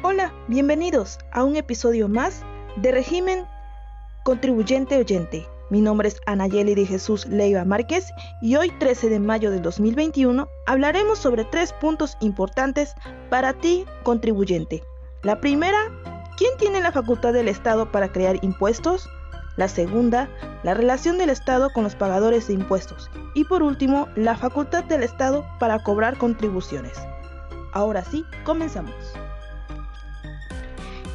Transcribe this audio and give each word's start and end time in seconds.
Hola, 0.00 0.32
bienvenidos 0.46 1.18
a 1.32 1.42
un 1.42 1.56
episodio 1.56 2.08
más 2.08 2.44
de 2.76 2.92
Régimen 2.92 3.44
Contribuyente 4.22 4.96
Oyente. 4.96 5.44
Mi 5.70 5.80
nombre 5.80 6.06
es 6.06 6.20
Anayeli 6.26 6.76
de 6.76 6.86
Jesús 6.86 7.26
Leiva 7.26 7.64
Márquez 7.64 8.06
y 8.40 8.54
hoy 8.54 8.70
13 8.78 9.08
de 9.08 9.18
mayo 9.18 9.50
del 9.50 9.60
2021 9.60 10.46
hablaremos 10.66 11.18
sobre 11.18 11.44
tres 11.46 11.72
puntos 11.72 12.16
importantes 12.20 12.94
para 13.28 13.54
ti 13.54 13.86
contribuyente. 14.04 14.84
La 15.24 15.40
primera, 15.40 15.78
¿quién 16.36 16.52
tiene 16.58 16.80
la 16.80 16.92
facultad 16.92 17.32
del 17.32 17.48
Estado 17.48 17.90
para 17.90 18.12
crear 18.12 18.38
impuestos? 18.44 19.08
La 19.56 19.66
segunda, 19.66 20.28
la 20.62 20.74
relación 20.74 21.18
del 21.18 21.30
Estado 21.30 21.70
con 21.72 21.82
los 21.82 21.96
pagadores 21.96 22.46
de 22.46 22.54
impuestos. 22.54 23.10
Y 23.34 23.46
por 23.46 23.64
último, 23.64 24.06
la 24.14 24.36
facultad 24.36 24.84
del 24.84 25.02
Estado 25.02 25.44
para 25.58 25.82
cobrar 25.82 26.18
contribuciones. 26.18 26.96
Ahora 27.72 28.04
sí, 28.04 28.24
comenzamos. 28.44 28.94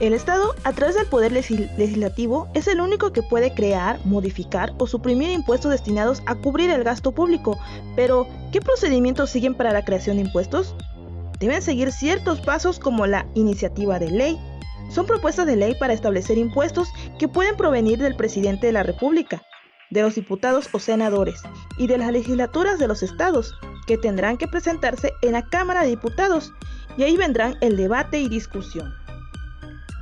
El 0.00 0.14
Estado, 0.14 0.54
a 0.64 0.72
través 0.72 0.96
del 0.96 1.06
Poder 1.06 1.30
Legislativo, 1.30 2.48
es 2.54 2.66
el 2.66 2.80
único 2.80 3.12
que 3.12 3.22
puede 3.22 3.54
crear, 3.54 4.00
modificar 4.04 4.72
o 4.78 4.86
suprimir 4.86 5.30
impuestos 5.30 5.70
destinados 5.70 6.22
a 6.26 6.34
cubrir 6.34 6.70
el 6.70 6.82
gasto 6.82 7.12
público. 7.12 7.58
Pero, 7.94 8.26
¿qué 8.50 8.60
procedimientos 8.60 9.30
siguen 9.30 9.54
para 9.54 9.72
la 9.72 9.84
creación 9.84 10.16
de 10.16 10.22
impuestos? 10.22 10.74
Deben 11.38 11.62
seguir 11.62 11.92
ciertos 11.92 12.40
pasos 12.40 12.78
como 12.78 13.06
la 13.06 13.26
iniciativa 13.34 13.98
de 13.98 14.10
ley. 14.10 14.40
Son 14.90 15.06
propuestas 15.06 15.46
de 15.46 15.56
ley 15.56 15.74
para 15.78 15.92
establecer 15.92 16.36
impuestos 16.36 16.88
que 17.18 17.28
pueden 17.28 17.56
provenir 17.56 17.98
del 17.98 18.16
presidente 18.16 18.66
de 18.66 18.72
la 18.72 18.82
República, 18.82 19.42
de 19.90 20.02
los 20.02 20.14
diputados 20.14 20.68
o 20.72 20.78
senadores 20.78 21.42
y 21.78 21.86
de 21.86 21.98
las 21.98 22.10
legislaturas 22.12 22.78
de 22.78 22.88
los 22.88 23.02
estados, 23.02 23.54
que 23.86 23.98
tendrán 23.98 24.36
que 24.36 24.48
presentarse 24.48 25.12
en 25.22 25.32
la 25.32 25.42
Cámara 25.42 25.82
de 25.82 25.88
Diputados 25.90 26.52
y 26.96 27.04
ahí 27.04 27.16
vendrán 27.16 27.56
el 27.60 27.76
debate 27.76 28.18
y 28.18 28.28
discusión. 28.28 29.01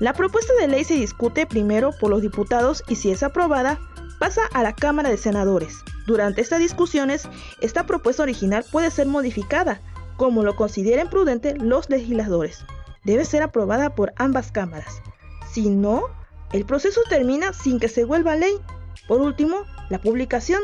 La 0.01 0.15
propuesta 0.15 0.55
de 0.59 0.67
ley 0.67 0.85
se 0.85 0.95
discute 0.95 1.45
primero 1.45 1.93
por 1.93 2.09
los 2.09 2.23
diputados 2.23 2.83
y 2.89 2.97
si 2.97 3.11
es 3.11 3.23
aprobada, 3.23 3.79
pasa 4.19 4.41
a 4.55 4.63
la 4.63 4.75
Cámara 4.75 5.11
de 5.11 5.19
Senadores. 5.19 5.85
Durante 6.07 6.41
estas 6.41 6.59
discusiones, 6.59 7.29
esta 7.61 7.85
propuesta 7.85 8.23
original 8.23 8.65
puede 8.73 8.91
ser 8.91 9.07
modificada, 9.07 9.83
como 10.17 10.43
lo 10.43 10.57
consideren 10.57 11.11
prudente 11.11 11.55
los 11.55 11.91
legisladores. 11.91 12.65
Debe 13.05 13.27
ser 13.27 13.43
aprobada 13.43 13.95
por 13.95 14.15
ambas 14.17 14.51
cámaras. 14.51 15.03
Si 15.53 15.69
no, 15.69 16.05
el 16.55 16.65
proceso 16.65 17.03
termina 17.11 17.53
sin 17.53 17.79
que 17.79 17.89
se 17.89 18.07
vuelva 18.07 18.37
ley. 18.37 18.55
Por 19.07 19.21
último, 19.21 19.65
la 19.91 20.01
publicación. 20.01 20.63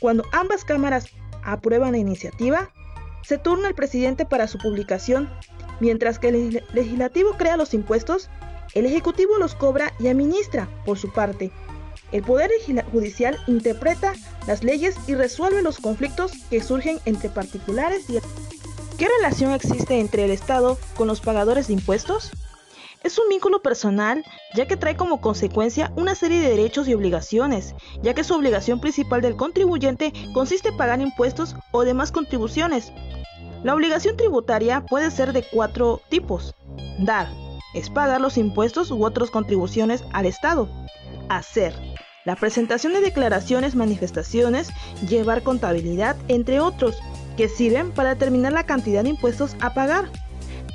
Cuando 0.00 0.24
ambas 0.32 0.64
cámaras 0.64 1.06
aprueban 1.44 1.92
la 1.92 1.98
iniciativa, 1.98 2.72
se 3.22 3.38
turna 3.38 3.68
el 3.68 3.76
presidente 3.76 4.26
para 4.26 4.48
su 4.48 4.58
publicación, 4.58 5.30
mientras 5.78 6.18
que 6.18 6.30
el 6.30 6.64
legislativo 6.72 7.36
crea 7.38 7.56
los 7.56 7.74
impuestos 7.74 8.28
el 8.74 8.86
Ejecutivo 8.86 9.38
los 9.38 9.54
cobra 9.54 9.92
y 9.98 10.08
administra, 10.08 10.68
por 10.84 10.98
su 10.98 11.12
parte. 11.12 11.50
El 12.12 12.22
Poder 12.22 12.50
Judicial 12.92 13.38
interpreta 13.46 14.14
las 14.46 14.62
leyes 14.62 14.96
y 15.06 15.14
resuelve 15.14 15.62
los 15.62 15.78
conflictos 15.78 16.32
que 16.50 16.60
surgen 16.60 16.98
entre 17.04 17.28
particulares 17.30 18.08
y... 18.10 18.18
¿Qué 18.98 19.08
relación 19.18 19.52
existe 19.52 19.98
entre 19.98 20.24
el 20.26 20.30
Estado 20.30 20.78
con 20.96 21.08
los 21.08 21.20
pagadores 21.20 21.66
de 21.66 21.72
impuestos? 21.72 22.30
Es 23.02 23.18
un 23.18 23.28
vínculo 23.28 23.62
personal, 23.62 24.24
ya 24.54 24.66
que 24.66 24.76
trae 24.76 24.96
como 24.96 25.20
consecuencia 25.20 25.92
una 25.96 26.14
serie 26.14 26.40
de 26.40 26.50
derechos 26.50 26.86
y 26.86 26.94
obligaciones, 26.94 27.74
ya 28.00 28.14
que 28.14 28.22
su 28.22 28.34
obligación 28.34 28.80
principal 28.80 29.22
del 29.22 29.34
contribuyente 29.34 30.12
consiste 30.34 30.68
en 30.68 30.76
pagar 30.76 31.00
impuestos 31.00 31.56
o 31.72 31.82
demás 31.82 32.12
contribuciones. 32.12 32.92
La 33.64 33.74
obligación 33.74 34.16
tributaria 34.16 34.84
puede 34.86 35.10
ser 35.10 35.32
de 35.32 35.42
cuatro 35.42 36.00
tipos. 36.10 36.54
Dar, 37.00 37.28
es 37.74 37.90
pagar 37.90 38.20
los 38.20 38.36
impuestos 38.38 38.90
u 38.90 39.04
otras 39.04 39.30
contribuciones 39.30 40.04
al 40.12 40.26
Estado. 40.26 40.68
Hacer. 41.28 41.74
La 42.24 42.36
presentación 42.36 42.92
de 42.92 43.00
declaraciones, 43.00 43.74
manifestaciones, 43.74 44.70
llevar 45.08 45.42
contabilidad, 45.42 46.16
entre 46.28 46.60
otros, 46.60 46.98
que 47.36 47.48
sirven 47.48 47.90
para 47.90 48.10
determinar 48.10 48.52
la 48.52 48.66
cantidad 48.66 49.02
de 49.02 49.10
impuestos 49.10 49.56
a 49.60 49.74
pagar. 49.74 50.08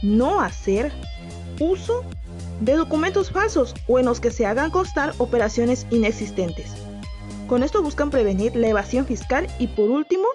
No 0.02 0.42
hacer 0.42 0.92
uso 1.60 2.04
de 2.60 2.74
documentos 2.74 3.32
falsos 3.32 3.74
o 3.88 4.00
en 4.00 4.06
los 4.06 4.20
que 4.20 4.32
se 4.32 4.46
hagan 4.46 4.72
constar 4.72 5.14
operaciones 5.20 5.88
inexistentes. 5.90 6.74
Con 7.48 7.64
esto 7.64 7.82
buscan 7.82 8.10
prevenir 8.10 8.56
la 8.56 8.68
evasión 8.68 9.06
fiscal 9.06 9.48
y 9.58 9.68
por 9.68 9.90
último, 9.90 10.28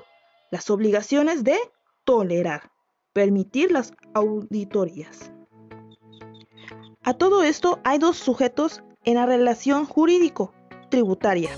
las 0.51 0.71
obligaciones 0.71 1.45
de 1.45 1.59
tolerar, 2.05 2.71
permitir 3.13 3.71
las 3.71 3.93
auditorías. 4.15 5.31
A 7.05 7.15
todo 7.15 7.43
esto 7.43 7.81
hay 7.83 7.99
dos 7.99 8.17
sujetos 8.17 8.81
en 9.05 9.17
la 9.17 9.27
relación 9.27 9.87
jurídico-tributaria. 9.87 11.51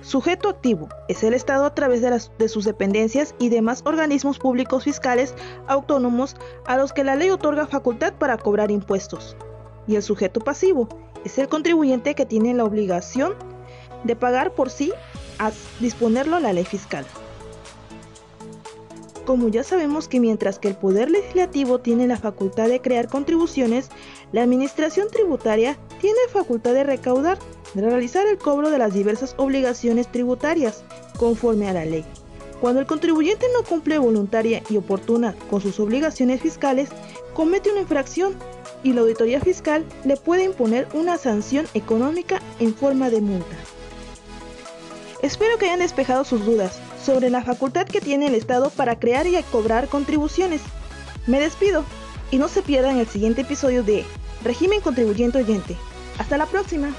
Sujeto 0.00 0.48
activo 0.48 0.88
es 1.08 1.22
el 1.22 1.34
Estado 1.34 1.66
a 1.66 1.74
través 1.74 2.00
de, 2.00 2.48
sus 2.48 2.64
dependencias 2.64 3.34
y 3.38 3.50
demás 3.50 3.82
organismos 3.84 4.38
públicos 4.38 4.84
fiscales 4.84 5.34
autónomos 5.66 6.36
a 6.64 6.78
los 6.78 6.94
que 6.94 7.04
la 7.04 7.16
ley 7.16 7.28
otorga 7.28 7.66
facultad 7.66 8.14
para 8.14 8.38
cobrar 8.38 8.70
impuestos. 8.70 9.36
Y 9.86 9.96
el 9.96 10.02
sujeto 10.02 10.40
pasivo 10.40 10.88
es 11.22 11.36
el 11.36 11.48
contribuyente 11.48 12.14
que 12.14 12.24
tiene 12.24 12.54
la 12.54 12.64
obligación 12.64 13.34
de 14.04 14.16
pagar 14.16 14.54
por 14.54 14.70
sí 14.70 14.90
a 15.38 15.52
disponerlo 15.80 16.40
la 16.40 16.54
ley 16.54 16.64
fiscal. 16.64 17.04
Como 19.24 19.48
ya 19.48 19.62
sabemos 19.62 20.08
que 20.08 20.18
mientras 20.18 20.58
que 20.58 20.68
el 20.68 20.74
Poder 20.74 21.08
Legislativo 21.08 21.78
tiene 21.78 22.08
la 22.08 22.16
facultad 22.16 22.68
de 22.68 22.80
crear 22.80 23.08
contribuciones, 23.08 23.88
la 24.32 24.42
Administración 24.42 25.06
Tributaria 25.12 25.78
tiene 26.00 26.18
facultad 26.32 26.74
de 26.74 26.82
recaudar, 26.82 27.38
de 27.74 27.82
realizar 27.82 28.26
el 28.26 28.38
cobro 28.38 28.70
de 28.70 28.78
las 28.78 28.94
diversas 28.94 29.34
obligaciones 29.38 30.10
tributarias, 30.10 30.82
conforme 31.18 31.68
a 31.68 31.72
la 31.72 31.84
ley. 31.84 32.04
Cuando 32.60 32.80
el 32.80 32.86
contribuyente 32.86 33.46
no 33.52 33.64
cumple 33.64 33.98
voluntaria 33.98 34.62
y 34.68 34.76
oportuna 34.76 35.36
con 35.50 35.60
sus 35.60 35.78
obligaciones 35.78 36.40
fiscales, 36.40 36.88
comete 37.32 37.70
una 37.70 37.80
infracción 37.80 38.34
y 38.82 38.92
la 38.92 39.02
auditoría 39.02 39.40
fiscal 39.40 39.84
le 40.04 40.16
puede 40.16 40.44
imponer 40.44 40.88
una 40.94 41.16
sanción 41.16 41.66
económica 41.74 42.40
en 42.58 42.74
forma 42.74 43.08
de 43.10 43.20
multa. 43.20 43.56
Espero 45.22 45.56
que 45.56 45.66
hayan 45.66 45.78
despejado 45.78 46.24
sus 46.24 46.44
dudas 46.44 46.80
sobre 47.00 47.30
la 47.30 47.42
facultad 47.42 47.86
que 47.86 48.00
tiene 48.00 48.26
el 48.26 48.34
Estado 48.34 48.70
para 48.70 48.98
crear 48.98 49.26
y 49.28 49.40
cobrar 49.44 49.86
contribuciones. 49.86 50.60
Me 51.28 51.38
despido 51.38 51.84
y 52.32 52.38
no 52.38 52.48
se 52.48 52.60
pierdan 52.60 52.98
el 52.98 53.06
siguiente 53.06 53.42
episodio 53.42 53.84
de 53.84 54.04
Régimen 54.42 54.80
Contribuyente 54.80 55.38
Oyente. 55.38 55.76
Hasta 56.18 56.36
la 56.36 56.46
próxima. 56.46 56.92